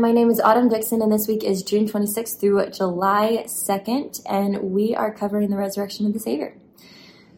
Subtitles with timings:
[0.00, 4.72] my name is Autumn Dickson, and this week is June 26th through July 2nd, and
[4.72, 6.56] we are covering the resurrection of the Savior.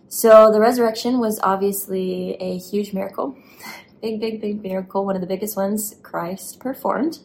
[0.07, 3.37] So, the resurrection was obviously a huge miracle.
[4.01, 7.21] Big, big, big miracle, one of the biggest ones Christ performed.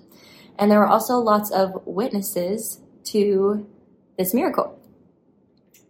[0.60, 3.68] And there were also lots of witnesses to
[4.16, 4.80] this miracle.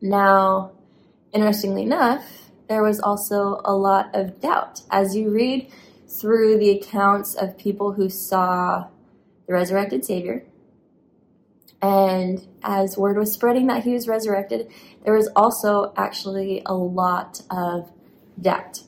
[0.01, 0.71] Now,
[1.33, 4.81] interestingly enough, there was also a lot of doubt.
[4.89, 5.69] As you read
[6.07, 8.87] through the accounts of people who saw
[9.47, 10.45] the resurrected Savior.
[11.81, 14.71] And as word was spreading that he was resurrected,
[15.03, 17.91] there was also actually a lot of
[18.39, 18.81] doubt.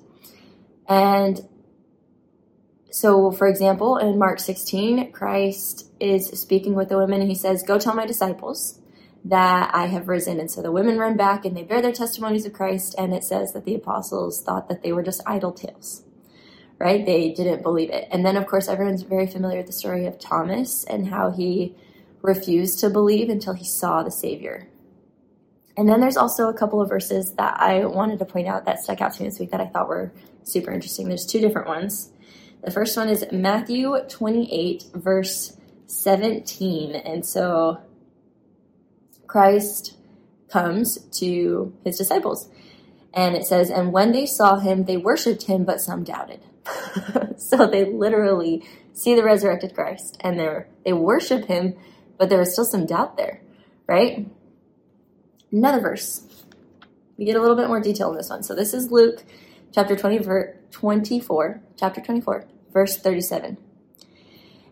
[0.87, 1.47] And
[2.91, 7.61] so, for example, in Mark 16, Christ is speaking with the women and he says,
[7.61, 8.79] Go tell my disciples
[9.23, 10.39] that I have risen.
[10.39, 12.95] And so the women run back and they bear their testimonies of Christ.
[12.97, 16.03] And it says that the apostles thought that they were just idle tales
[16.79, 17.05] right?
[17.05, 18.07] They didn't believe it.
[18.11, 21.75] And then, of course, everyone's very familiar with the story of Thomas and how he
[22.21, 24.67] refused to believe until he saw the Savior.
[25.77, 28.81] And then there's also a couple of verses that I wanted to point out that
[28.81, 30.11] stuck out to me this week that I thought were
[30.43, 31.07] super interesting.
[31.07, 32.11] There's two different ones.
[32.63, 35.57] The first one is Matthew 28, verse
[35.87, 36.95] 17.
[36.95, 37.81] And so
[39.27, 39.95] Christ
[40.49, 42.49] comes to his disciples.
[43.13, 46.41] And it says, And when they saw him, they worshiped him, but some doubted.
[47.37, 51.75] so they literally see the resurrected Christ and they they worship him,
[52.17, 53.41] but there was still some doubt there,
[53.87, 54.27] right?
[55.51, 56.23] Another verse.
[57.17, 58.43] We get a little bit more detail in this one.
[58.43, 59.23] So this is Luke
[59.73, 60.19] chapter 20,
[60.71, 63.57] 24, chapter 24, verse 37.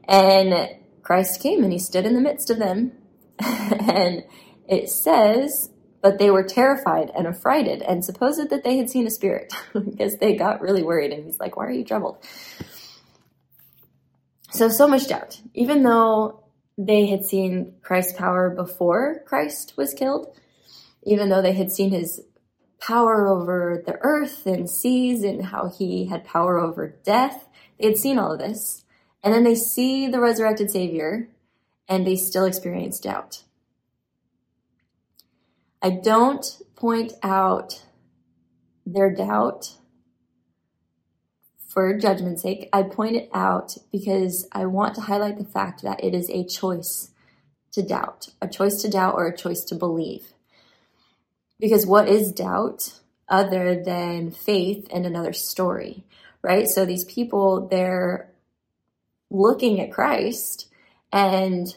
[0.08, 0.70] And
[1.04, 2.94] Christ came and he stood in the midst of them.
[3.39, 4.23] and
[4.67, 5.72] it says
[6.08, 10.16] but they were terrified and affrighted and supposed that they had seen a spirit because
[10.20, 11.12] they got really worried.
[11.12, 12.23] And he's like, Why are you troubled?
[14.52, 15.42] So, so much doubt.
[15.54, 16.46] Even though
[16.78, 20.34] they had seen Christ's power before Christ was killed,
[21.04, 22.22] even though they had seen his
[22.80, 27.98] power over the earth and seas and how he had power over death, they had
[27.98, 28.86] seen all of this.
[29.22, 31.28] And then they see the resurrected Savior
[31.90, 33.44] and they still experience doubt.
[35.87, 37.81] I don't point out
[38.86, 39.77] their doubt
[41.65, 42.67] for judgment's sake.
[42.73, 46.43] I point it out because I want to highlight the fact that it is a
[46.43, 47.11] choice
[47.71, 50.33] to doubt, a choice to doubt or a choice to believe.
[51.58, 52.99] Because what is doubt
[53.30, 56.04] other than faith and another story,
[56.42, 56.67] right?
[56.67, 58.30] So these people, they're
[59.31, 60.67] looking at Christ
[61.14, 61.73] and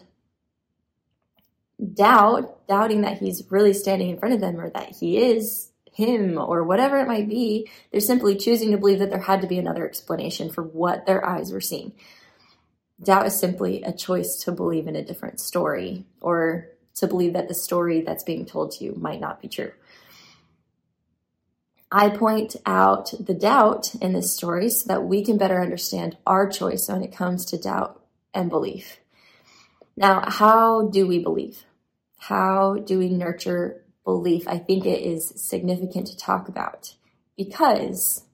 [1.81, 6.39] doubt, doubting that he's really standing in front of them or that he is him
[6.39, 9.59] or whatever it might be, they're simply choosing to believe that there had to be
[9.59, 11.93] another explanation for what their eyes were seeing.
[13.03, 17.49] Doubt is simply a choice to believe in a different story or to believe that
[17.49, 19.73] the story that's being told to you might not be true.
[21.93, 26.49] I point out the doubt in this story so that we can better understand our
[26.49, 28.01] choice when it comes to doubt
[28.33, 28.99] and belief.
[29.97, 31.65] Now, how do we believe?
[32.21, 34.47] How do we nurture belief?
[34.47, 36.95] I think it is significant to talk about
[37.35, 38.25] because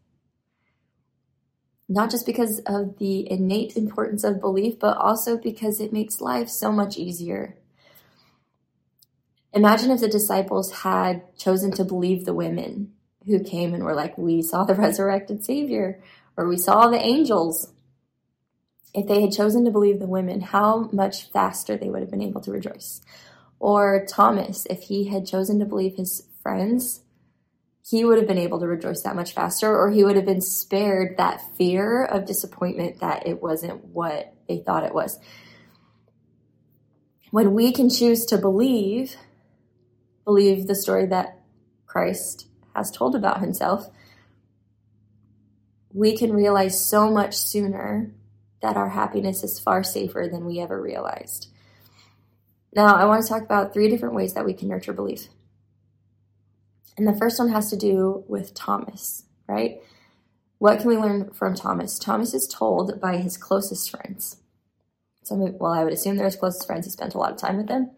[1.89, 6.49] not just because of the innate importance of belief, but also because it makes life
[6.49, 7.57] so much easier.
[9.53, 12.93] Imagine if the disciples had chosen to believe the women
[13.25, 16.03] who came and were like, We saw the resurrected Savior,
[16.37, 17.73] or we saw the angels.
[18.93, 22.23] If they had chosen to believe the women, how much faster they would have been
[22.23, 23.01] able to rejoice.
[23.59, 27.03] Or Thomas, if he had chosen to believe his friends,
[27.89, 30.41] he would have been able to rejoice that much faster, or he would have been
[30.41, 35.19] spared that fear of disappointment that it wasn't what they thought it was.
[37.31, 39.17] When we can choose to believe,
[40.25, 41.41] believe the story that
[41.87, 43.89] Christ has told about himself,
[45.93, 48.13] we can realize so much sooner
[48.63, 51.49] that our happiness is far safer than we ever realized.
[52.77, 55.29] Now, I want to talk about three different ways that we can nurture belief.
[56.99, 59.81] And the first one has to do with Thomas, right?
[60.59, 61.99] What can we learn from Thomas?
[61.99, 64.37] Thomas is told by his closest friends.
[65.23, 66.85] Some of, well, I would assume they're his closest friends.
[66.85, 67.93] He spent a lot of time with them.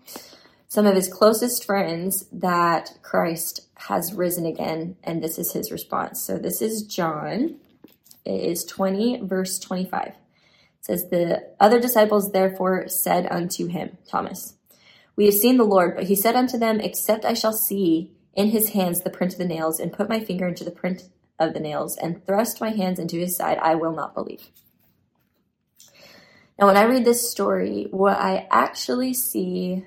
[0.69, 6.23] Some of his closest friends that Christ has risen again, and this is his response.
[6.23, 7.57] So this is John.
[8.25, 10.07] It is 20, verse 25.
[10.07, 10.15] It
[10.83, 14.55] says, The other disciples therefore said unto him, Thomas,
[15.19, 18.51] we have seen the Lord, but he said unto them, Except I shall see in
[18.51, 21.09] his hands the print of the nails, and put my finger into the print
[21.41, 24.51] of the nails, and thrust my hands into his side, I will not believe.
[26.57, 29.85] Now, when I read this story, what I actually see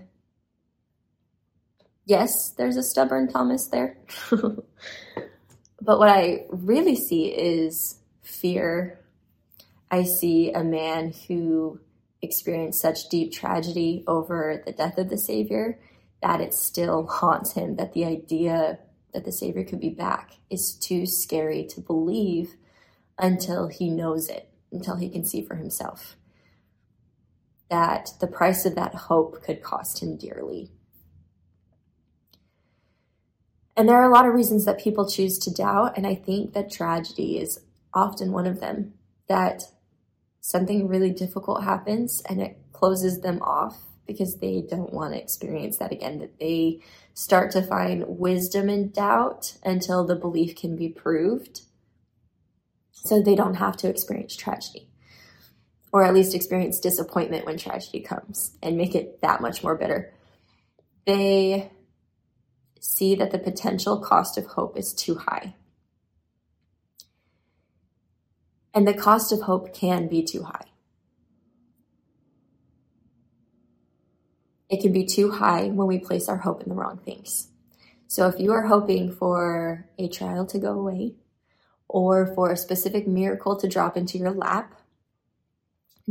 [2.05, 3.95] yes, there's a stubborn Thomas there.
[4.31, 8.99] but what I really see is fear.
[9.89, 11.79] I see a man who
[12.21, 15.79] experienced such deep tragedy over the death of the Savior
[16.21, 18.79] that it still haunts him, that the idea
[19.13, 22.55] that the Savior could be back is too scary to believe
[23.17, 26.15] until he knows it, until he can see for himself.
[27.69, 30.71] That the price of that hope could cost him dearly.
[33.75, 36.53] And there are a lot of reasons that people choose to doubt, and I think
[36.53, 37.59] that tragedy is
[37.93, 38.93] often one of them.
[39.27, 39.63] That
[40.41, 43.77] something really difficult happens and it closes them off
[44.07, 46.81] because they don't want to experience that again, that they
[47.13, 51.61] start to find wisdom in doubt until the belief can be proved.
[52.91, 54.89] So they don't have to experience tragedy,
[55.91, 60.13] or at least experience disappointment when tragedy comes and make it that much more bitter.
[61.05, 61.71] They
[62.79, 65.55] see that the potential cost of hope is too high.
[68.73, 70.65] And the cost of hope can be too high.
[74.69, 77.49] It can be too high when we place our hope in the wrong things.
[78.07, 81.15] So if you are hoping for a trial to go away
[81.89, 84.73] or for a specific miracle to drop into your lap,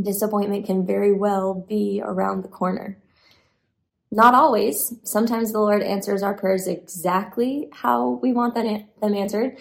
[0.01, 2.99] disappointment can very well be around the corner.
[4.11, 4.93] Not always.
[5.05, 9.57] Sometimes the Lord answers our prayers exactly how we want them answered.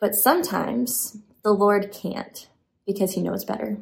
[0.00, 2.48] But sometimes the Lord can't
[2.86, 3.78] because he knows better.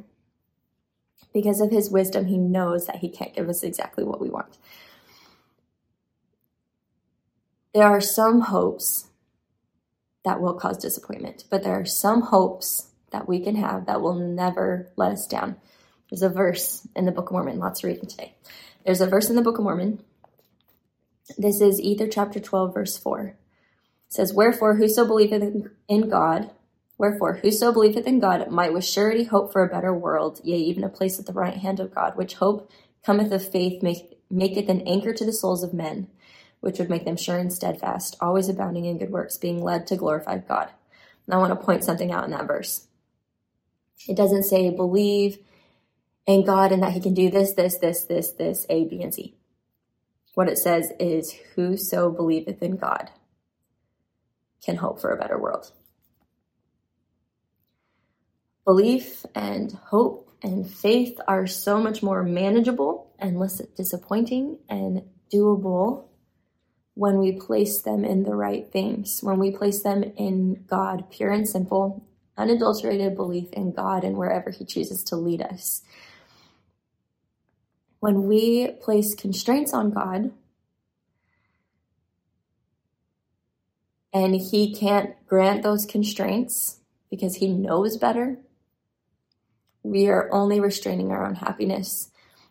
[1.33, 4.59] Because of his wisdom, he knows that he can't give us exactly what we want.
[7.73, 9.09] There are some hopes
[10.25, 14.15] that will cause disappointment, but there are some hopes that we can have that will
[14.15, 15.57] never let us down.
[16.11, 18.35] There's a verse in the Book of Mormon, lots of reading today.
[18.85, 20.03] There's a verse in the Book of Mormon.
[21.37, 23.37] This is Ether chapter 12, verse 4.
[24.09, 26.51] Says, Wherefore, whoso believeth in God,
[26.97, 30.83] wherefore, whoso believeth in God might with surety hope for a better world, yea, even
[30.83, 32.71] a place at the right hand of God, which hope
[33.05, 36.09] cometh of faith, make, maketh an anchor to the souls of men,
[36.61, 39.97] which would make them sure and steadfast, always abounding in good works, being led to
[39.97, 40.71] glorify God.
[41.27, 42.87] And I want to point something out in that verse.
[44.09, 45.39] It doesn't say believe
[46.27, 49.15] in God and that he can do this, this, this, this, this, A, B, and
[49.15, 49.35] C.
[50.35, 53.11] What it says is, Whoso believeth in God
[54.65, 55.73] can hope for a better world.
[58.65, 65.03] Belief and hope and faith are so much more manageable and less disappointing and
[65.33, 66.05] doable
[66.95, 71.31] when we place them in the right things, when we place them in God, pure
[71.31, 72.05] and simple,
[72.37, 75.83] unadulterated belief in God and wherever He chooses to lead us
[78.01, 80.31] when we place constraints on God
[84.13, 88.39] and He can't grant those constraints because He knows better,
[89.83, 92.11] we are only restraining our own happiness.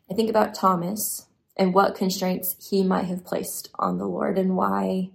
[0.09, 4.55] I think about Thomas and what constraints he might have placed on the Lord and
[4.55, 5.09] why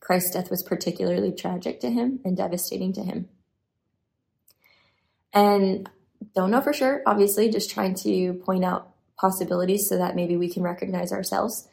[0.00, 3.28] Christ's death was particularly tragic to him and devastating to him.
[5.32, 5.88] And
[6.34, 10.48] don't know for sure, obviously, just trying to point out possibilities so that maybe we
[10.48, 11.68] can recognize ourselves.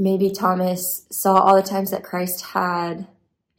[0.00, 3.06] Maybe Thomas saw all the times that Christ had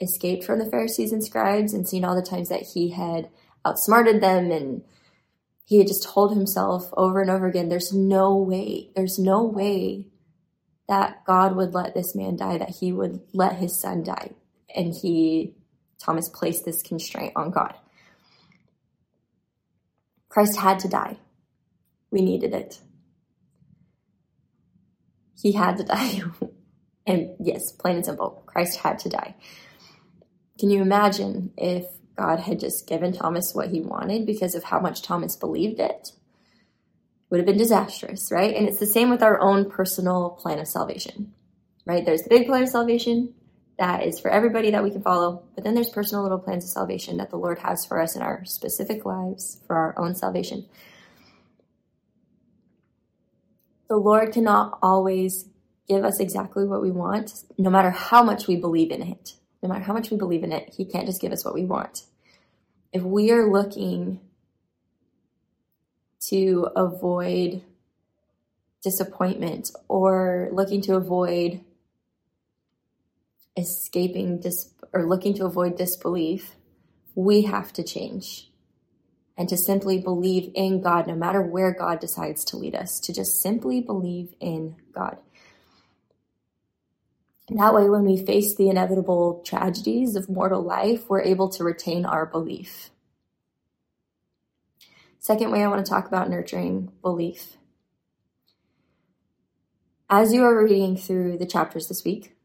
[0.02, 3.30] escaped from the Pharisees and scribes and seen all the times that he had
[3.64, 4.82] outsmarted them and
[5.64, 10.08] he had just told himself over and over again there's no way there's no way
[10.88, 14.32] that god would let this man die that he would let his son die.
[14.76, 15.54] And he
[16.00, 17.76] thomas placed this constraint on god.
[20.28, 21.18] Christ had to die.
[22.10, 22.82] We needed it.
[25.42, 26.22] He had to die.
[27.08, 29.36] and yes, plain and simple, Christ had to die.
[30.60, 34.80] Can you imagine if God had just given Thomas what he wanted because of how
[34.80, 36.12] much Thomas believed it?
[37.30, 38.54] Would have been disastrous, right?
[38.56, 41.34] And it's the same with our own personal plan of salvation,
[41.86, 42.06] right?
[42.06, 43.34] There's the big plan of salvation
[43.80, 46.70] that is for everybody that we can follow, but then there's personal little plans of
[46.70, 50.68] salvation that the Lord has for us in our specific lives for our own salvation
[53.92, 55.50] the Lord cannot always
[55.86, 59.34] give us exactly what we want, no matter how much we believe in it.
[59.62, 61.66] No matter how much we believe in it, He can't just give us what we
[61.66, 62.06] want.
[62.94, 64.22] If we are looking
[66.30, 67.64] to avoid
[68.82, 71.60] disappointment or looking to avoid
[73.58, 76.56] escaping dis or looking to avoid disbelief,
[77.14, 78.51] we have to change.
[79.38, 83.14] And to simply believe in God no matter where God decides to lead us, to
[83.14, 85.18] just simply believe in God.
[87.50, 91.64] And that way, when we face the inevitable tragedies of mortal life, we're able to
[91.64, 92.92] retain our belief.
[95.20, 97.58] Second way I want to talk about nurturing belief.
[100.10, 102.36] As you are reading through the chapters this week,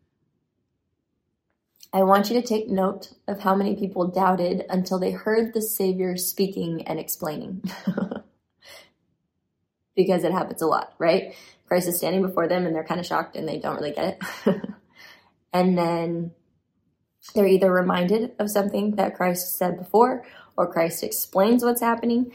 [1.96, 5.62] I want you to take note of how many people doubted until they heard the
[5.62, 7.62] Savior speaking and explaining.
[9.96, 11.34] because it happens a lot, right?
[11.64, 14.20] Christ is standing before them and they're kind of shocked and they don't really get
[14.44, 14.44] it.
[15.54, 16.32] and then
[17.34, 20.22] they're either reminded of something that Christ said before
[20.54, 22.30] or Christ explains what's happening.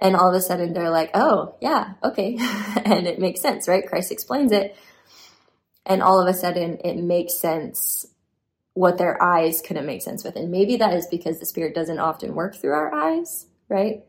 [0.00, 2.38] And all of a sudden they're like, oh, yeah, okay.
[2.86, 3.86] and it makes sense, right?
[3.86, 4.74] Christ explains it.
[5.84, 8.06] And all of a sudden it makes sense
[8.78, 10.36] what their eyes couldn't make sense with.
[10.36, 14.04] And maybe that is because the Spirit doesn't often work through our eyes, right?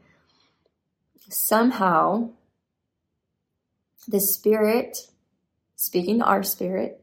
[1.28, 2.30] Somehow,
[4.08, 5.08] the Spirit,
[5.76, 7.02] speaking to our spirit,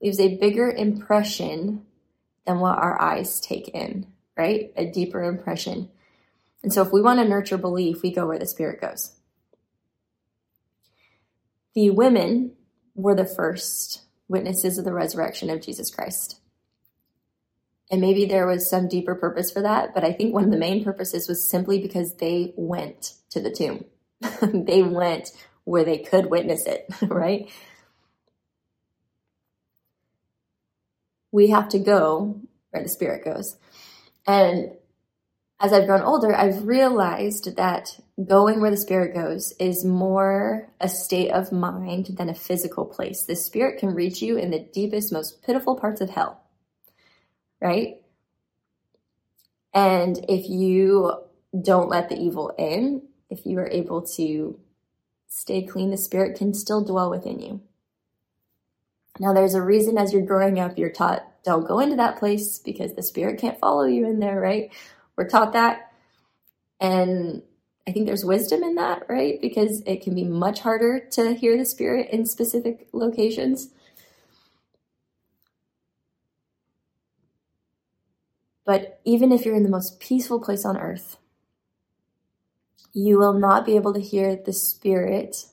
[0.00, 1.84] leaves a bigger impression
[2.46, 4.06] than what our eyes take in,
[4.36, 4.72] right?
[4.76, 5.90] A deeper impression.
[6.62, 9.16] And so, if we want to nurture belief, we go where the Spirit goes.
[11.74, 12.52] The women
[12.94, 16.38] were the first witnesses of the resurrection of Jesus Christ.
[17.90, 20.58] And maybe there was some deeper purpose for that, but I think one of the
[20.58, 23.84] main purposes was simply because they went to the tomb.
[24.42, 25.30] they went
[25.64, 27.50] where they could witness it, right?
[31.32, 32.40] We have to go
[32.70, 33.56] where the spirit goes.
[34.26, 34.72] And
[35.60, 40.88] as I've grown older, I've realized that going where the spirit goes is more a
[40.88, 43.24] state of mind than a physical place.
[43.24, 46.47] The spirit can reach you in the deepest, most pitiful parts of hell
[47.60, 48.00] right?
[49.74, 51.12] And if you
[51.60, 54.58] don't let the evil in, if you are able to
[55.28, 57.60] stay clean, the spirit can still dwell within you.
[59.20, 62.58] Now, there's a reason as you're growing up, you're taught don't go into that place
[62.58, 64.70] because the spirit can't follow you in there, right?
[65.16, 65.92] We're taught that.
[66.80, 67.42] And
[67.86, 69.40] I think there's wisdom in that, right?
[69.40, 73.70] Because it can be much harder to hear the spirit in specific locations.
[78.68, 81.16] But even if you're in the most peaceful place on earth,
[82.92, 85.46] you will not be able to hear the Spirit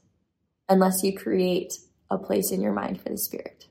[0.67, 1.75] unless you create
[2.11, 3.67] a place in your mind for the Spirit.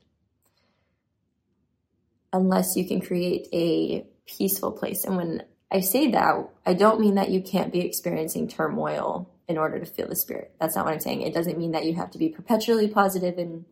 [2.33, 5.05] Unless you can create a peaceful place.
[5.05, 9.59] And when I say that, I don't mean that you can't be experiencing turmoil in
[9.59, 10.55] order to feel the Spirit.
[10.59, 11.21] That's not what I'm saying.
[11.21, 13.65] It doesn't mean that you have to be perpetually positive and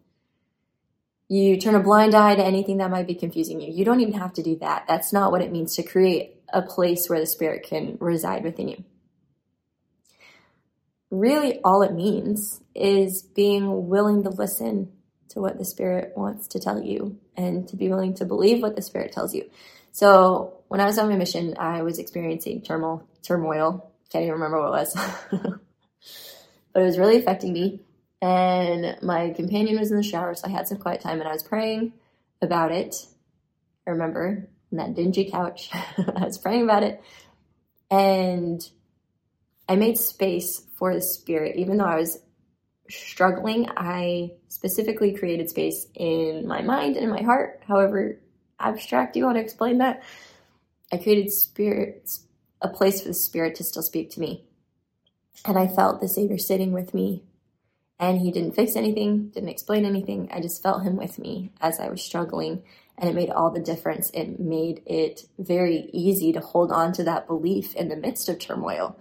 [1.33, 3.73] you turn a blind eye to anything that might be confusing you.
[3.73, 4.85] You don't even have to do that.
[4.87, 8.67] That's not what it means to create a place where the Spirit can reside within
[8.67, 8.83] you.
[11.09, 14.91] Really, all it means is being willing to listen
[15.29, 18.75] to what the Spirit wants to tell you and to be willing to believe what
[18.75, 19.49] the Spirit tells you.
[19.91, 23.07] So, when I was on my mission, I was experiencing turmoil.
[23.23, 23.91] turmoil.
[24.11, 24.93] Can't even remember what it was.
[26.73, 27.79] but it was really affecting me
[28.23, 31.33] and my companion was in the shower, so I had some quiet time and I
[31.33, 31.91] was praying
[32.41, 32.95] about it.
[33.85, 37.01] I remember on that dingy couch, I was praying about it,
[37.91, 38.65] and
[39.67, 42.17] I made space for the spirit, even though I was
[42.89, 43.67] struggling.
[43.75, 48.21] I specifically created space in my mind and in my heart, however
[48.57, 50.01] abstract you want to explain that.
[50.93, 52.09] I created spirit,
[52.61, 54.45] a place for the spirit to still speak to me.
[55.43, 57.23] And I felt the Savior sitting with me
[57.99, 60.29] and he didn't fix anything, didn't explain anything.
[60.31, 62.63] I just felt him with me as I was struggling,
[62.97, 64.09] and it made all the difference.
[64.13, 68.39] It made it very easy to hold on to that belief in the midst of
[68.39, 68.97] turmoil.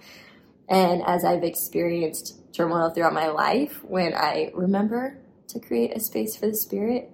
[0.69, 5.19] And as I've experienced turmoil throughout my life, when I remember
[5.49, 7.11] to create a space for the Spirit,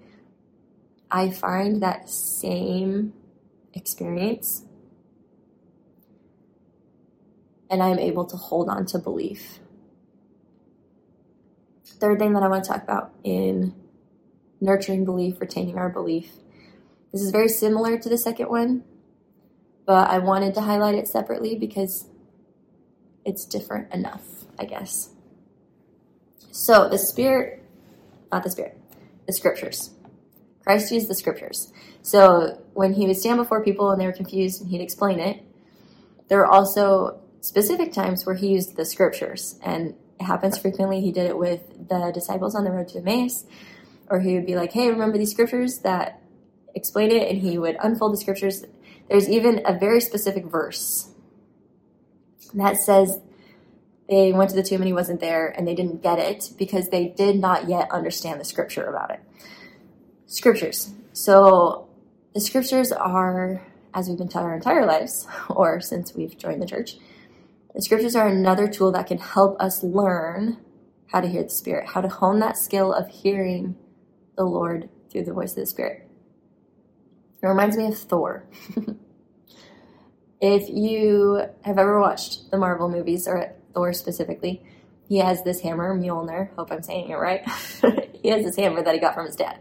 [1.11, 3.14] I find that same
[3.73, 4.64] experience
[7.70, 9.61] and I'm able to hold on to belief
[12.00, 13.75] third thing that I want to talk about in
[14.61, 16.31] nurturing belief, retaining our belief.
[17.12, 18.85] This is very similar to the second one,
[19.87, 22.07] but I wanted to highlight it separately because
[23.25, 24.25] it's different enough,
[24.59, 25.11] I guess.
[26.50, 27.62] So, the Spirit,
[28.33, 28.78] not the Spirit,
[29.26, 29.90] the Scriptures.
[30.64, 31.73] Christ used the Scriptures.
[32.02, 35.43] So, when he would stand before people and they were confused and he'd explain it,
[36.28, 39.59] there were also specific times where he used the Scriptures.
[39.62, 41.00] And it happens frequently.
[41.00, 43.44] He did it with the disciples on the road to Emmaus,
[44.08, 46.20] or he would be like, "Hey, remember these scriptures that
[46.75, 48.64] explain it?" And he would unfold the scriptures.
[49.08, 51.10] There's even a very specific verse
[52.54, 53.20] that says
[54.08, 56.88] they went to the tomb and he wasn't there and they didn't get it because
[56.88, 59.20] they did not yet understand the scripture about it.
[60.26, 60.90] Scriptures.
[61.12, 61.88] So
[62.34, 66.66] the scriptures are, as we've been taught our entire lives, or since we've joined the
[66.66, 66.96] church,
[67.78, 70.58] the scriptures are another tool that can help us learn
[71.12, 73.76] how to hear the Spirit, how to hone that skill of hearing
[74.37, 76.11] the Lord through the voice of the Spirit.
[77.40, 78.49] It reminds me of Thor.
[80.40, 84.61] if you have ever watched the Marvel movies, or Thor specifically,
[85.08, 86.52] he has this hammer, Mjolnir.
[86.56, 87.49] Hope I'm saying it right.
[88.20, 89.61] he has this hammer that he got from his dad.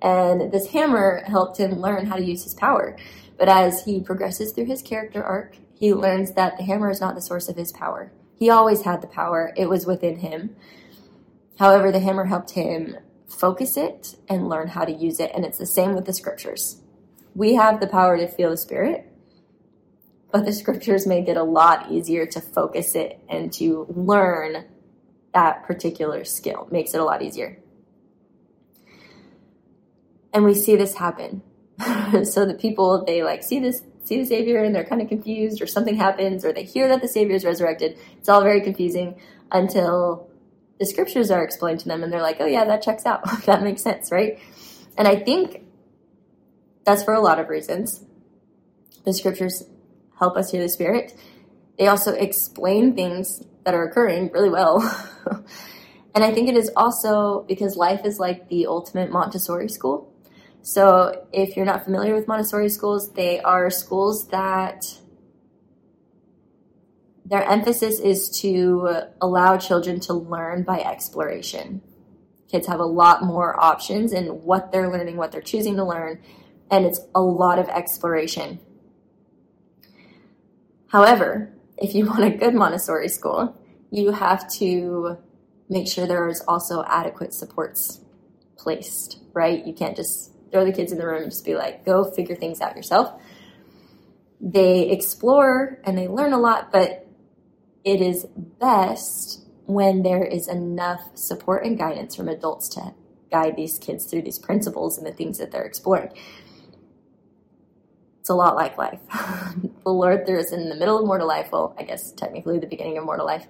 [0.00, 2.96] And this hammer helped him learn how to use his power.
[3.36, 7.14] But as he progresses through his character arc, he learns that the hammer is not
[7.14, 8.12] the source of his power.
[8.36, 10.56] He always had the power, it was within him.
[11.58, 12.96] However, the hammer helped him
[13.28, 15.30] focus it and learn how to use it.
[15.34, 16.80] And it's the same with the scriptures.
[17.34, 19.10] We have the power to feel the spirit,
[20.32, 24.66] but the scriptures make it a lot easier to focus it and to learn
[25.32, 26.68] that particular skill.
[26.70, 27.58] Makes it a lot easier.
[30.32, 31.42] And we see this happen.
[32.24, 35.60] so the people they like see this see the savior and they're kind of confused
[35.60, 37.98] or something happens or they hear that the savior is resurrected.
[38.18, 39.18] It's all very confusing
[39.50, 40.28] until
[40.78, 43.22] the scriptures are explained to them and they're like, "Oh yeah, that checks out.
[43.46, 44.38] that makes sense, right?"
[44.96, 45.62] And I think
[46.84, 48.04] that's for a lot of reasons.
[49.04, 49.64] The scriptures
[50.18, 51.14] help us hear the Spirit.
[51.78, 54.80] They also explain things that are occurring really well.
[56.14, 60.13] and I think it is also because life is like the ultimate Montessori school.
[60.64, 64.98] So if you're not familiar with Montessori schools, they are schools that
[67.26, 71.82] their emphasis is to allow children to learn by exploration.
[72.50, 76.22] Kids have a lot more options in what they're learning, what they're choosing to learn,
[76.70, 78.58] and it's a lot of exploration.
[80.86, 83.54] However, if you want a good Montessori school,
[83.90, 85.18] you have to
[85.68, 88.00] make sure there is also adequate supports
[88.56, 89.66] placed, right?
[89.66, 92.36] You can't just throw the kids in the room and just be like, go figure
[92.36, 93.20] things out yourself.
[94.40, 97.08] They explore and they learn a lot, but
[97.82, 98.24] it is
[98.60, 102.94] best when there is enough support and guidance from adults to
[103.32, 106.12] guide these kids through these principles and the things that they're exploring.
[108.20, 109.00] It's a lot like life.
[109.84, 111.50] the Lord threw us in the middle of mortal life.
[111.50, 113.48] Well, I guess technically the beginning of mortal life.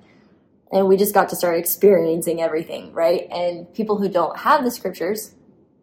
[0.73, 3.29] And we just got to start experiencing everything, right?
[3.31, 5.35] And people who don't have the scriptures,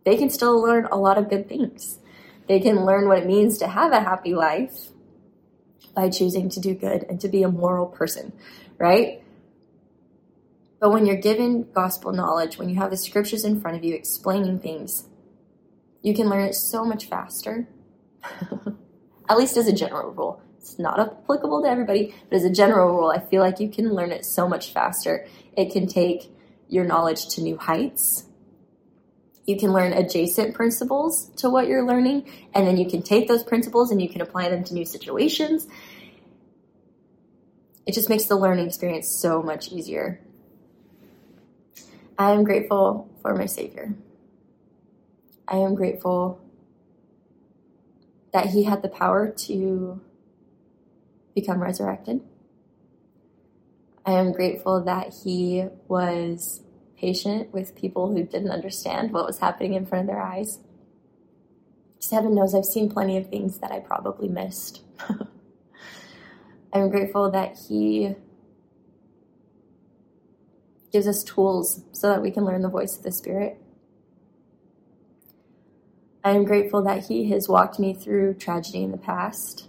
[0.03, 1.99] they can still learn a lot of good things.
[2.47, 4.89] They can learn what it means to have a happy life
[5.95, 8.33] by choosing to do good and to be a moral person,
[8.77, 9.23] right?
[10.79, 13.93] But when you're given gospel knowledge, when you have the scriptures in front of you
[13.93, 15.07] explaining things,
[16.01, 17.67] you can learn it so much faster
[19.29, 20.41] At least as a general rule.
[20.57, 23.93] It's not applicable to everybody, but as a general rule, I feel like you can
[23.93, 25.25] learn it so much faster.
[25.57, 26.31] It can take
[26.67, 28.25] your knowledge to new heights.
[29.45, 33.43] You can learn adjacent principles to what you're learning, and then you can take those
[33.43, 35.67] principles and you can apply them to new situations.
[37.85, 40.21] It just makes the learning experience so much easier.
[42.17, 43.95] I am grateful for my Savior.
[45.47, 46.39] I am grateful
[48.31, 49.99] that he had the power to
[51.33, 52.21] become resurrected.
[54.05, 56.61] I am grateful that he was
[57.01, 60.59] patient with people who didn't understand what was happening in front of their eyes.
[61.93, 64.83] Because heaven knows I've seen plenty of things that I probably missed.
[66.73, 68.15] I'm grateful that he
[70.91, 73.57] gives us tools so that we can learn the voice of the Spirit.
[76.23, 79.67] I am grateful that He has walked me through tragedy in the past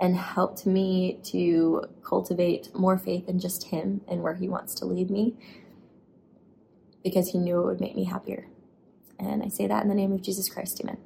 [0.00, 4.84] and helped me to cultivate more faith in just Him and where He wants to
[4.86, 5.36] lead me
[7.06, 8.48] because He knew it would make me happier.
[9.18, 10.98] And I say that in the name of Jesus Christ, Amen.